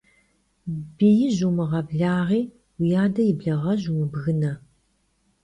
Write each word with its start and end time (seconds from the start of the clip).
Biij 0.97 1.29
vumığeblaği, 1.45 2.41
vui 2.77 2.95
ade 3.03 3.21
yi 3.27 3.33
blağej 3.39 3.81
vumıbgıne. 3.91 4.53